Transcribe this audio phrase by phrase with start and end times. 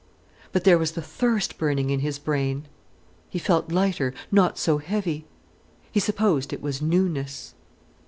[0.51, 2.65] But there was the thirst burning in his brain.
[3.29, 5.27] He felt lighter, not so heavy.
[5.91, 7.53] He supposed it was newness.